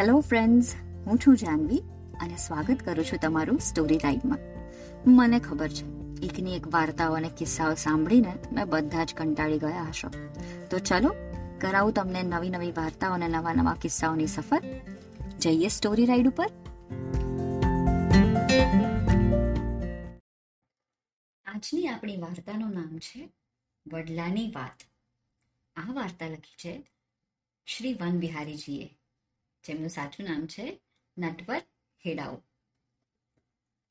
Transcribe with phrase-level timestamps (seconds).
[0.00, 0.74] Hello friends
[1.06, 1.78] હું છું જાનવી
[2.20, 4.38] અને સ્વાગત કરું છું તમારું સ્ટોરી ટાઈમમાં
[5.06, 5.84] મને ખબર છે
[6.26, 10.08] એકની એક વાર્તાઓ અને કિસ્સાઓ સાંભળીને તમે બધા જ કંટાળી ગયા હશો.
[10.70, 11.14] તો ચલો,
[11.60, 14.62] કરાવું તમને નવી નવી વાર્તાઓ અને નવા નવા કિસ્સાઓની સફર.
[15.38, 16.46] જઈએ સ્ટોરી રાઈડ ઉપર.
[21.44, 23.32] આજની આપણી વાર્તાનું નામ છે,
[23.92, 24.82] વડલાની વાત.
[25.76, 26.90] આ વાર્તા લખી છે
[27.66, 28.99] શ્રી વન વિહારીજીએ
[29.64, 30.80] જેમનું સાચું નામ છે
[31.18, 31.62] નટવર
[32.06, 32.36] હેડાઓ.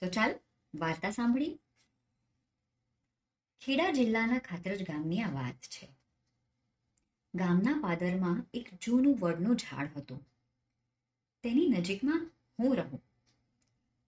[0.02, 0.40] તો ચાલ,
[0.76, 1.60] વાર્તા સાંભળી.
[3.62, 5.88] ખેડા જિલ્લાના ખાતરજ ગામની આ વાત છે.
[7.36, 10.28] ગામના પાદરમાં એક જૂનું વડનું ઝાડ હતું.
[11.44, 13.02] તેની નજીકમાં હું રહું.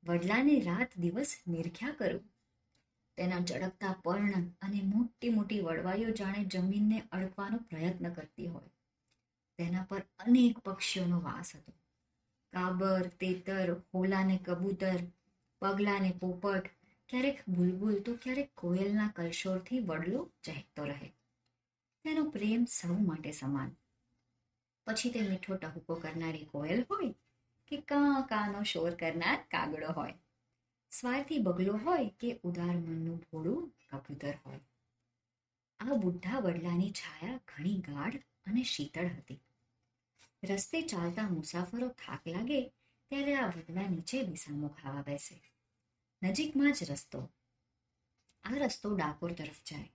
[0.04, 2.32] વડલાને રાત દિવસ નિરખ્યા કરું.
[3.18, 4.32] તેના ચળકતા પર્ણ
[4.62, 8.70] અને મોટી મોટી વડવાઈઓ જાણે જમીનને અડકવાનો પ્રયત્ન કરતી હોય.
[9.62, 11.74] તેના પર અનેક પક્ષીઓનો વાસ હતો.
[12.54, 15.00] કાબર, તેતર, હોલા ને કબૂતર,
[15.62, 16.70] પગલા ને પોપટ,
[17.10, 21.10] ક્યારેક બુલબુલ તો ક્યારેક કોયલના કલશોરથી વડલો ચહેકતો રહે.
[22.04, 23.72] તેનો પ્રેમ સૌ માટે સમાન.
[24.88, 27.14] પછી તે મીઠો ટહુકો કરનારી કોયલ હોય
[27.68, 30.14] કે કા કાનો શોર કરનાર કાગડો હોય.
[30.92, 34.60] સ્વાર્થી બગલો હોય કે ઉદાર મનનું ભોળું કબૂતર હોય.
[35.80, 38.16] આ બુઢા વડલાની છાયા ઘણી ગાઢ
[38.46, 39.40] અને શીતળ હતી.
[40.44, 42.62] રસ્તે ચાલતા મુસાફરો થાક લાગે
[43.10, 45.42] ત્યારે આ વડના નીચે વિસામો ખાવા બેસે.
[46.24, 47.30] નજીકમાં જ રસ્તો.
[48.44, 49.92] આ રસ્તો ડાકોર તરફ જાય.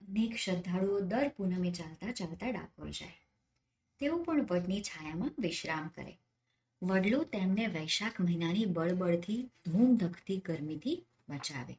[0.00, 3.20] અનેક શ્રદ્ધાળુઓ દર પૂનમે ચાલતા ચાલતા ડાકોર જાય.
[3.98, 6.18] તેઓ પણ વડની છાયામાં વિશ્રામ કરે.
[6.82, 11.76] વડલો તેમને વૈશાખ મહિનાની બળબળથી ધૂમધકતી ગરમીથી બચાવે.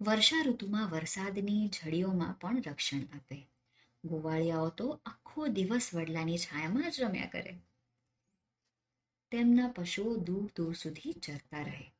[0.00, 3.48] વર્ષા ઋતુમાં વરસાદની ઝડીઓમાં પણ રક્ષણ આપે.
[4.04, 7.58] ગોવાળિયાઓ તો આખો દિવસ વડલાની છાયામાં જ રમ્યા કરે.
[9.30, 11.92] તેમના પશુઓ દૂર દૂર સુધી ચરતા રહે.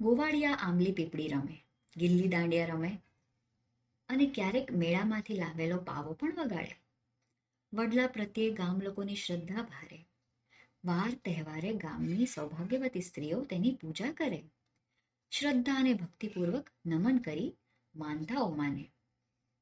[0.00, 1.64] ગોવાળિયા આંબલી પીપળી રમે,
[1.96, 2.98] ગિલ્લી દાંડિયા રમે
[4.08, 6.76] અને ક્યારેક મેળામાંથી લાવેલો પાવો પણ વગાડે.
[7.74, 10.06] વડલા પ્રત્યે ગામ લોકોની શ્રદ્ધા ભારે.
[10.84, 14.44] વાર તહેવારે ગામની સૌભાગ્યવતી સ્ત્રીઓ તેની પૂજા કરે.
[15.30, 17.56] શ્રદ્ધા અને ભક્તિપૂર્વક નમન કરી
[17.94, 18.90] માનતાઓ માને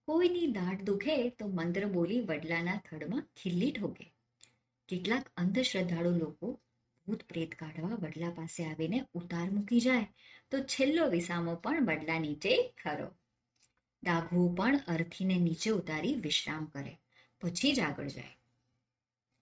[0.09, 4.07] કોઈની દાઢ દુખે તો મંત્ર બોલી વડલાના થડમાં ખીલ્લી ઠોકે.
[4.89, 6.61] કેટલાક અંધશ્રદ્ધાળુ લોકો
[7.07, 10.07] ભૂત પ્રેત કાઢવા વડલા પાસે આવીને ઉતાર મૂકી જાય
[10.51, 12.53] તો છેલ્લો વિસામો પણ વડલા નીચે
[12.85, 13.09] ખરો.
[14.03, 16.99] ડાઘુ પણ અર્થીને નીચે ઉતારી વિશ્રામ કરે,
[17.41, 18.37] પછી જ આગળ જાય.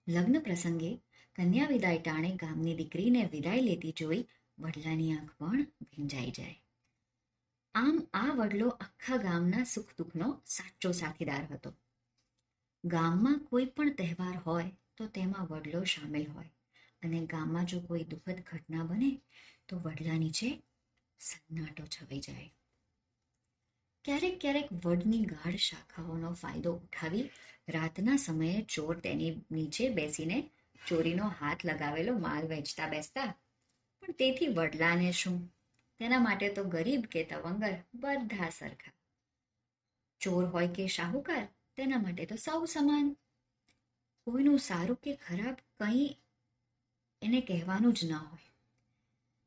[0.09, 0.93] લગ્ન પ્રસંગે
[1.37, 4.25] કન્યા વિદાય ટાણે ગામની દીકરીને વિદાય લેતી જોઈ
[4.59, 6.63] વડલાની આંખ પણ ભીંજાઈ જાય.
[7.75, 11.71] આમ આ વડલો આખા ગામના સુખ દુઃખનો સાચો સાથીદાર હતો.
[12.85, 16.51] ગામમાં કોઈ પણ તહેવાર હોય તો તેમાં વડલો સામેલ હોય
[17.03, 19.11] અને ગામમાં જો કોઈ દુઃખદ ઘટના બને
[19.69, 20.49] તો વડલા નીચે
[21.21, 22.49] સન્નાટો છવાઈ જાય.
[24.05, 27.25] ક્યારેક ક્યારેક વડની ગાઢ શાખાઓનો ફાયદો ઉઠાવી
[27.69, 30.39] રાતના સમયે ચોર તેની નીચે બેસીને
[30.87, 33.31] ચોરીનો હાથ લગાવેલો માલ વેચતા બેસતા
[34.03, 35.41] પણ તેથી વડલાને શું
[36.01, 38.93] તેના માટે તો ગરીબ કે તવંગર બધા સરખા.
[40.21, 43.17] ચોર હોય કે શાહુકાર, તેના માટે તો સૌ સમાન.
[44.27, 46.17] કોઈનું સારું કે ખરાબ કંઈ
[47.23, 48.53] એને કહેવાનું જ ન હોય.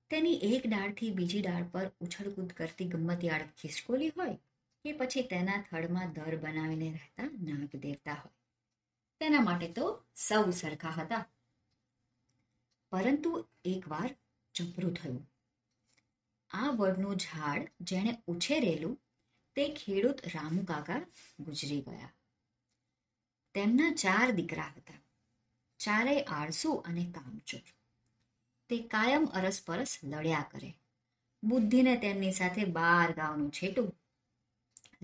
[0.09, 4.35] તેની એક ડાળથી બીજી ડાળ પર ઉછળકૂદ કરતી ગમ્મતયાળ ખિસકોલી હોય
[4.83, 8.33] કે પછી તેના થડમાં દર બનાવીને રહેતા નાગ દેવતા હોય.
[9.19, 11.25] તેના માટે તો સૌ સરખા હતા.
[12.91, 14.15] પરંતુ એકવાર
[14.55, 15.32] જબરું થયું.
[16.53, 18.99] આ વડનું ઝાડ જેણે ઉછેરેલું
[19.55, 20.61] તે ખેડૂત રામુ
[21.39, 22.13] ગુજરી ગયા.
[23.53, 24.93] તેમના ચાર દીકરા હતા.
[25.79, 27.61] ચારેય આળસુ અને કામચોર.
[28.69, 30.73] તે કાયમ અરસપરસ લડ્યા કરે.
[31.43, 33.99] બુદ્ધિને તેમની સાથે બાર ગાવનું છેટું.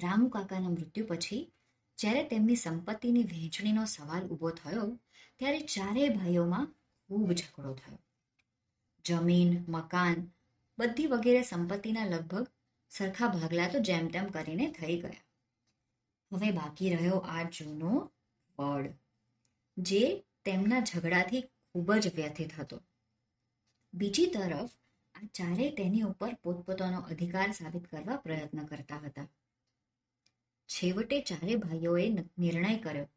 [0.02, 1.52] રામુ કાકાના મૃત્યુ પછી,
[1.98, 5.00] જ્યારે તેમની સંપત્તિની વહેંચણીનો સવાલ ઊભો થયો,
[5.36, 6.66] ત્યારે ચારેય ભાઈઓમાં
[7.08, 7.98] ખૂબ ઝઘડો થયો.
[9.06, 10.32] જમીન, મકાન
[10.80, 12.46] બધી વગેરે સંપત્તિના લગભગ
[12.92, 15.26] સરખા ભાગલા તો જેમ તેમ કરીને થઈ ગયા.
[16.32, 17.94] હવે બાકી રહ્યો આ જૂનો
[18.60, 18.94] વડ,
[19.78, 20.04] જે
[20.46, 22.80] તેમના ઝઘડાથી ખૂબ જ વ્યથિત હતો.
[23.94, 24.74] બીજી તરફ,
[25.16, 29.28] આ ચારેય તેની ઉપર પોતપોતાનો અધિકાર સાબિત કરવા પ્રયત્ન કરતા હતા.
[30.70, 33.08] છેવટે ચારે ભાઈઓએ નિર્ણય કર્યો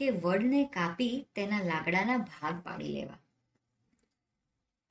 [0.00, 3.21] કે વડને કાપી તેના લાકડાના ભાગ પાડી લેવા.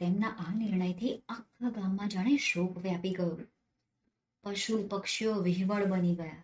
[0.01, 3.37] તેમના આ નિર્ણયથી આખા ગામમાં જાણે શોક વ્યાપી ગયો.
[4.43, 6.43] પશુ પક્ષીઓ વિહવળ બની ગયા.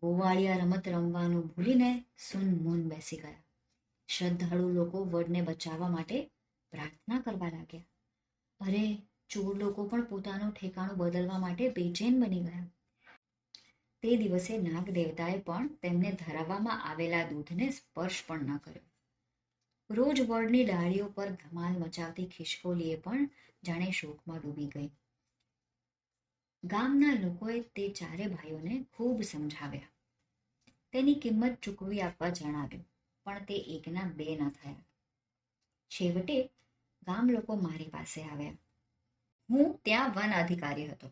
[0.00, 3.34] ગોવાળિયા રમત રમવાનું ભૂલીને સુન મૂન બેસી ગયા.
[4.08, 6.30] શ્રદ્ધાળુ લોકો વડને બચાવવા માટે
[6.70, 7.80] પ્રાર્થના કરવા લાગ્યા.
[8.60, 12.66] અરે, ચોર લોકો પણ પોતાનું ઠેકાણું બદલવા માટે બેચેન બની ગયા.
[14.02, 18.91] તે દિવસે નાગ દેવતાએ પણ તેમને ધરાવવામાં આવેલા દૂધને સ્પર્શ પણ ન કર્યો.
[19.94, 23.30] રોજ વડની ડાળીઓ પર ધમાલ મચાવતી ખિસકોલીએ પણ
[23.62, 24.90] જાણે શોકમાં ડૂબી ગઈ.
[26.64, 29.82] ગામના લોકોએ તે ચારે ભાઈઓને ખૂબ સમજાવ્યા.
[30.92, 32.88] તેની કિંમત ચૂકવી આપવા જણાવ્યું,
[33.24, 34.74] પણ તે એકના બે ન થયા.
[35.90, 36.46] છેવટે
[37.02, 38.52] ગામ લોકો મારી પાસે આવ્યા.
[39.50, 41.10] હું ત્યાં વન અધિકારી હતો.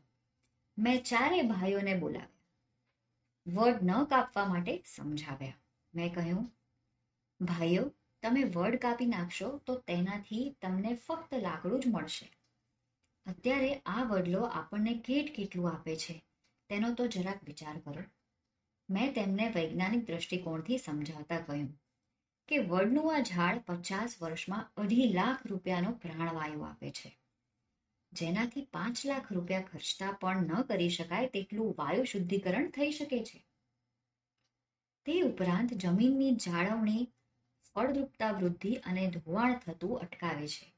[0.78, 2.28] મેં ચારે ભાઈઓને બોલાવ્યા.
[3.46, 5.54] વડ ન કાપવા માટે સમજાવ્યા.
[5.94, 6.52] મેં કહ્યું,
[7.40, 12.30] ભાઈઓ તમે વડ કાપી નાખશો તો તેનાથી તમને ફક્ત લાકડું જ મળશે.
[13.26, 16.16] અત્યારે આ વડલો આપણને કેટ કેટલું આપે છે,
[16.68, 18.02] તેનો તો જરાક વિચાર કરો.
[18.88, 21.70] મેં તેમને વૈજ્ઞાનિક દ્રષ્ટિકોણથી સમજાવતા કહ્યું
[22.48, 27.18] કે વડનું આ ઝાડ પચાસ વર્ષમાં અઢી લાખ રૂપિયાનો પ્રાણવાયુ આપે છે.
[28.12, 33.46] જેનાથી પાંચ લાખ રૂપિયા ખર્ચતા પણ ન કરી શકાય તેટલું વાયુ શુદ્ધિકરણ થઈ શકે છે.
[35.06, 37.04] તે ઉપરાંત જમીનની જાળવણી
[37.76, 40.74] ફળદ્રુપતા વૃદ્ધિ અને ધોવાણ થતું અટકાવે છે.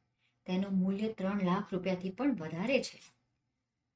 [0.47, 3.01] તેનું મૂલ્ય ત્રણ લાખ રૂપિયાથી પણ વધારે છે.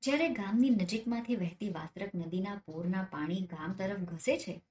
[0.02, 4.62] જ્યારે ગામની નજીકમાંથી વહેતી વાત્રક નદીના પૂરના પાણી ગામ તરફ ઘસે છે,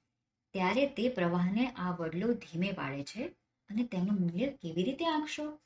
[0.53, 3.27] ત્યારે તે પ્રવાહને આ વડલો ધીમે પાડે છે
[3.69, 5.59] અને તેનું મૂલ્ય કેવી રીતે આંકશો?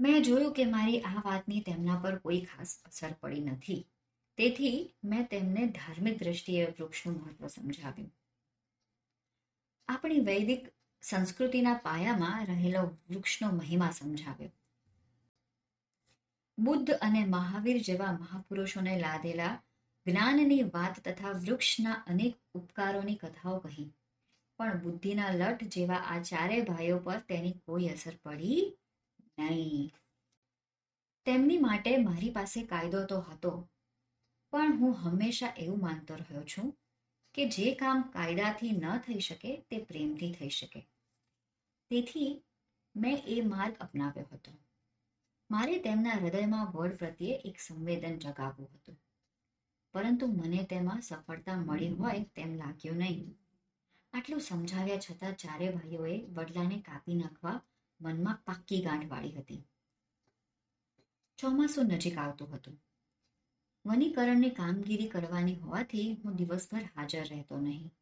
[0.00, 3.86] મેં જોયું કે મારી આ વાતની તેમના પર કોઈ ખાસ અસર પડી નથી.
[4.38, 8.12] તેથી મેં તેમને ધાર્મિક દ્રષ્ટિએ વૃક્ષનું મહત્વ સમજાવ્યું.
[9.88, 10.75] આપણી વૈદિક
[11.06, 12.80] સંસ્કૃતિના પાયામાં રહેલો
[13.10, 14.52] વૃક્ષનો મહિમા સમજાવ્યો.
[16.58, 19.52] બુદ્ધ અને મહાવીર જેવા મહાપુરુષોને લાદેલા
[20.06, 23.86] જ્ઞાનની વાત તથા વૃક્ષના અનેક ઉપકારોની કથાઓ કહી.
[24.58, 28.64] પણ બુદ્ધિના લઠ જેવા આ ચારે ભાઈઓ પર તેની કોઈ અસર પડી
[29.38, 29.86] નહીં.
[31.26, 33.54] તેમની માટે મારી પાસે કાયદો તો હતો,
[34.52, 36.74] પણ હું હંમેશા એવું માનતો રહ્યો છું
[37.34, 40.86] કે જે કામ કાયદાથી ન થઈ શકે તે પ્રેમથી થઈ શકે.
[41.90, 42.42] તેથી
[42.96, 44.52] મેં એ માર્ગ અપનાવ્યો હતો.
[45.50, 49.00] મારે તેમના હૃદયમાં વડ પ્રત્યે એક સંવેદન જગાવવું હતું.
[49.92, 53.38] પરંતુ મને તેમાં સફળતા મળી હોય તેમ લાગ્યું નહીં.
[54.12, 57.62] આટલું સમજાવ્યા છતાં ચારે ભાઈઓએ વડલાને કાપી નાખવા
[58.00, 59.64] મનમાં પાક્કી ગાંઠ વાળી હતી.
[61.38, 62.82] ચોમાસું નજીક આવતું હતું.
[63.86, 67.92] વનીકરણની કામગીરી કરવાની હોવાથી હું દિવસભર હાજર રહેતો નહીં.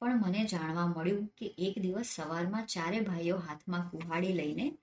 [0.00, 4.78] પણ મને જાણવા મળ્યું કે એક દિવસ સવારમાં ચારે ભાઈઓ હાથમાં કુહાડી લઈને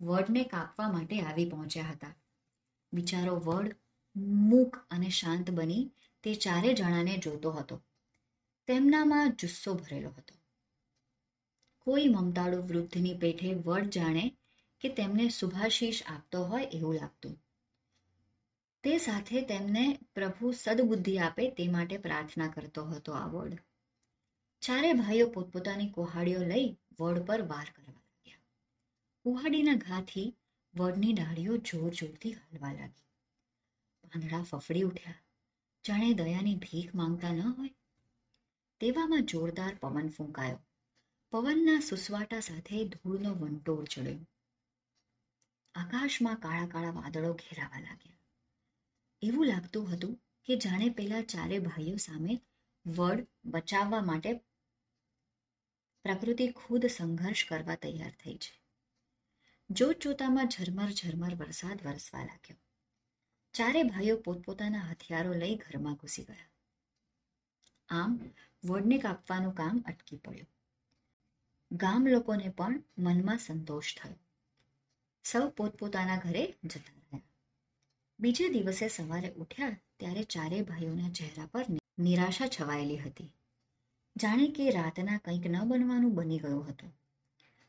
[0.00, 2.14] વડને કાપવા માટે આવી પહોંચ્યા હતા.
[2.92, 3.76] બિચારો વડ
[4.16, 5.90] મૂક અને શાંત બની
[6.22, 7.82] તે ચારે જણાને જોતો હતો.
[8.66, 10.34] તેમનામાં જુસ્સો ભરેલો હતો.
[11.78, 14.36] કોઈ મમતાળુ વૃદ્ધની પેઠે વડ જાણે
[14.80, 17.42] કે તેમને શુભાશીષ આપતો હોય એવું લાગતું.
[18.84, 23.58] તે સાથે તેમને પ્રભુ સદબુદ્ધિ આપે તે માટે પ્રાર્થના કરતો હતો આ વડ.
[24.62, 28.38] ચારે ભાઈઓ પોતપોતાની કુહાડીઓ લઈ વડ પર વાર કરવા લાગ્યા.
[29.22, 30.36] કુહાડીના ઘાથી
[30.74, 33.06] વડની ડાળીઓ જોર જોરથી હલવા લાગી.
[34.04, 35.14] પાંદડા ફફડી ઉઠ્યા.
[35.86, 37.74] જાણે દયાની ભીખ માંગતા ન હોય.
[38.80, 40.58] તેવામાં જોરદાર પવન ફૂંકાયો.
[41.30, 44.26] પવનના સુસવાટા સાથે ધૂળનો વંટોળ ચડ્યો.
[45.74, 48.18] આકાશમાં કાળા કાળા વાદળો ઘેરાવા લાગ્યા.
[49.22, 52.40] એવું લાગતું હતું કે જાણે પેલા ચારે ભાઈઓ સામે
[52.86, 54.40] વડ બચાવવા માટે
[56.08, 58.62] પ્રકૃતિ ખુદ સંઘર્ષ કરવા તૈયાર થઈ છે.
[59.70, 62.56] જોત જોતામાં ઝરમર ઝરમર વરસાદ વરસવા લાગ્યો.
[63.52, 66.48] ચારે ભાઈઓ પોતપોતાના હથિયારો લઈ ઘરમાં ઘૂસી ગયા.
[67.88, 68.20] આમ
[68.64, 70.48] વડને કાપવાનું કામ અટકી પડ્યું.
[71.72, 74.14] ગામ લોકોને પણ મનમાં સંતોષ થયો.
[75.24, 77.20] સૌ પોતપોતાના ઘરે જતા રહ્યા.
[78.20, 81.64] બીજે દિવસે સવારે ઉઠ્યા ત્યારે ચારે ભાઈઓના ચહેરા પર
[81.98, 83.32] નિરાશા છવાયેલી હતી.
[84.22, 86.92] જાણે કે રાતના કંઈક ન બનવાનું બની ગયું હતું.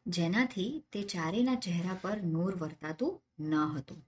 [0.05, 4.05] જેનાથી તે ચારેના ચહેરા પર નૂર વર્તાતું ન હતું.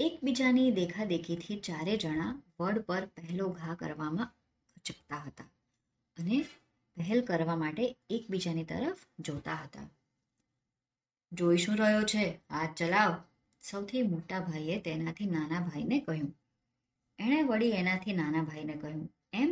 [0.00, 4.34] એકબીજાની દેખાદેખીથી ચારે જણા વડ પર પહેલો ઘા કરવામાં
[4.74, 5.44] ખચકતા હતા
[6.18, 6.42] અને
[6.96, 9.88] પહેલ કરવા માટે એકબીજાની તરફ જોતા હતા.
[11.32, 12.24] જોઈ શું રહ્યો છે?
[12.50, 13.14] હાથ ચલાવ,
[13.62, 16.36] સૌથી મોટા ભાઈએ તેનાથી નાના ભાઈને કહ્યું.
[17.18, 19.08] એણે વળી એનાથી નાના ભાઈને કહ્યું.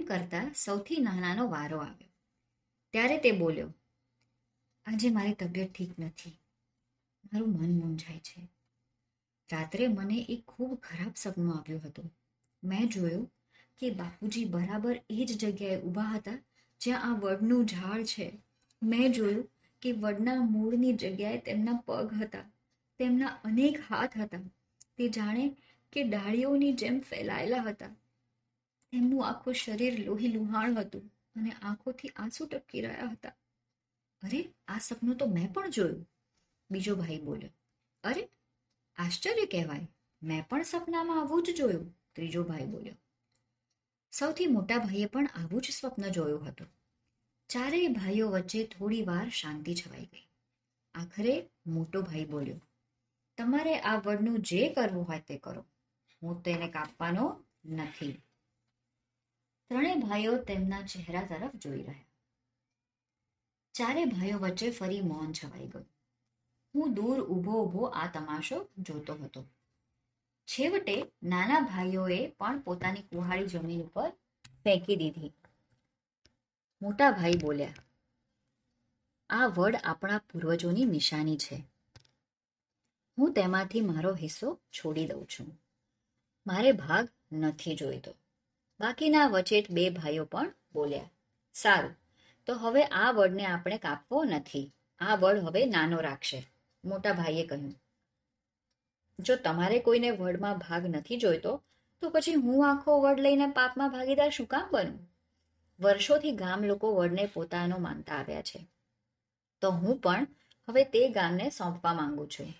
[0.09, 2.13] કરતા સૌથી નાનાનો વારો આવ્યો.
[2.95, 3.71] ત્યારે તે બોલ્યો,
[4.87, 6.35] આજે મારી તબિયત ઠીક નથી.
[7.25, 8.41] મારું મન મૂંઝાય છે.
[9.51, 12.09] રાત્રે મને એક ખૂબ ખરાબ સપનું આવ્યું હતું.
[12.63, 13.27] મેં જોયું
[13.81, 16.39] કે બાપુજી બરાબર એ જ જગ્યાએ ઊભા હતા
[16.81, 18.27] જ્યાં આ વડનું ઝાડ છે.
[18.83, 19.47] મેં જોયું
[19.83, 22.45] કે વડના મૂળની જગ્યાએ તેમના પગ હતા.
[23.01, 24.45] તેમના અનેક હાથ હતા.
[24.97, 25.45] તે જાણે
[25.93, 27.91] કે ડાળીઓની જેમ ફેલાયેલા હતા.
[28.93, 33.33] તેમનું આખું શરીર લોહી લુહાણ હતું અને આંખોથી આંસુ ટપકી રહ્યા હતા.
[34.23, 36.11] અરે, આ સપનું તો મેં પણ જોયું,
[36.71, 37.51] બીજો ભાઈ બોલ્યો.
[38.05, 38.29] અરે,
[38.97, 39.89] આશ્ચર્ય કહેવાય,
[40.23, 42.95] મેં પણ સપનામાં આવું જ જોયું, ત્રીજો ભાઈ બોલ્યો.
[44.13, 46.67] સૌથી મોટા ભાઈએ પણ આવું જ સ્વપ્ન જોયું હતું.
[47.49, 50.29] ચારેય ભાઈઓ વચ્ચે થોડી વાર શાંતિ છવાઈ ગઈ.
[50.95, 52.61] આખરે મોટો ભાઈ બોલ્યો,
[53.37, 55.65] તમારે આ વડનું જે કરવું હોય તે કરો.
[56.23, 58.23] હું તેને કાપવાનો નથી.
[59.71, 62.05] ત્રણેય ભાઈઓ તેમના ચહેરા તરફ જોઈ રહ્યા.
[63.75, 65.87] ચારે ભાઈઓ વચ્ચે ફરી મૌન છવાઈ ગયું.
[66.75, 69.43] હું દૂર ઊભો ઊભો આ તમાશો જોતો હતો.
[70.49, 70.95] છેવટે
[71.25, 74.11] નાના ભાઈઓએ પણ પોતાની કુહાડી જમીન ઉપર
[74.65, 75.33] ફેંકી દીધી.
[76.83, 77.75] મોટા ભાઈ બોલ્યા,
[79.31, 81.59] આ વડ આપણા પૂર્વજોની નિશાની છે.
[83.19, 85.49] હું તેમાંથી મારો હિસ્સો છોડી દઉં છું.
[86.47, 88.13] મારે ભાગ નથી જોઈતો.
[88.81, 91.11] બાકીના વચેટ બે ભાઈઓ પણ બોલ્યા,
[91.55, 91.95] સારું,
[92.47, 94.67] તો હવે આ વડને આપણે કાપવો નથી.
[95.01, 96.41] આ વડ હવે નાનો રાખશે.
[96.85, 97.75] મોટા ભાઈએ કહ્યું,
[99.19, 101.53] જો તમારે કોઈને વડમાં ભાગ નથી જોઈતો,
[102.03, 104.99] તો પછી હું આખો વડ લઈને પાપમાં ભાગીદાર શું કામ બનું?
[105.81, 108.61] વર્ષોથી ગામ લોકો વડને પોતાનો માનતા આવ્યા છે.
[109.63, 110.27] તો હું પણ
[110.69, 112.55] હવે તે ગામને સોંપવા માંગુ છું.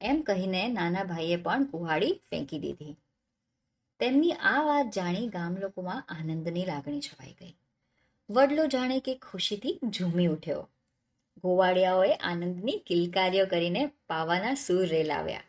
[0.00, 2.96] એમ કહીને નાના ભાઈએ પણ કુહાડી ફેંકી દીધી.
[4.00, 7.56] તેમની આ વાત જાણી ગામ લોકોમાં આનંદની લાગણી છવાઈ ગઈ.
[8.30, 10.68] વડલો જાણે કે ખુશીથી ઝૂમી ઉઠ્યો.
[11.44, 15.42] ગોવાળિયાઓએ આનંદની કિલકારીઓ કરીને પાવાના સૂર રેલાવ્યા.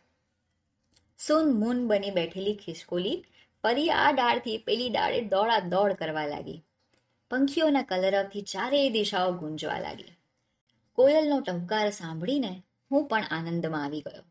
[1.18, 3.26] સુન મૂન બની બેઠેલી ખિસકોલી
[3.64, 6.64] ફરી આ ડાળથી, પેલી ડાળે દોડા દોડ કરવા લાગી.
[7.32, 10.18] પંખીઓના કલરવથી ચારેય દિશાઓ ગુંજવા લાગી.
[10.94, 14.24] કોયલનો ટહુકાર સાંભળીને હું પણ આનંદમાં આવી ગયો.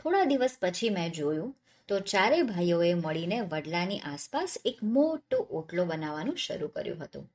[0.00, 1.56] થોડા દિવસ પછી મેં જોયું
[1.88, 7.32] તો ચારેય ભાઈઓએ મળીને વડલાની આસપાસ એક મોટો ઓટલો બનાવવાનું શરૂ કર્યું હતું.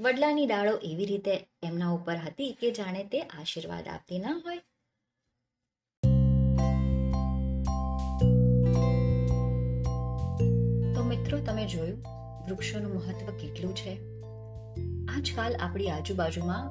[0.00, 4.58] વડલાની ડાળો એવી રીતે એમના ઉપર હતી કે જાણે તે આશીર્વાદ આપતી ના હોય.
[10.94, 12.04] તો મિત્રો, તમે જોયું
[12.48, 13.98] વૃક્ષોનું મહત્વ કેટલું છે?
[15.18, 16.68] આજકાલ આપણી આજુબાજુમાં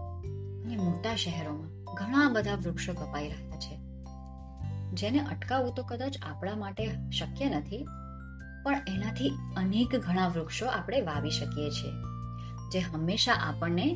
[0.61, 3.84] અને મોટા શહેરોમાં ઘણા બધા વૃક્ષો કપાઈ રહ્યા છે.
[4.95, 7.85] જેને અટકાવવું તો કદાચ આપણા માટે શક્ય નથી,
[8.63, 11.91] પણ એનાથી અનેક ઘણા વૃક્ષો આપણે વાવી શકીએ છીએ,
[12.71, 13.87] જે હંમેશા આપણને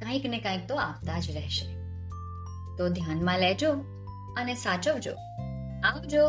[0.00, 1.66] કંઈક ને કંઈક તો આપતા જ રહેશે.
[2.76, 3.72] તો ધ્યાનમાં લેજો
[4.36, 5.12] અને સાચવજો.
[5.84, 6.22] આવજો.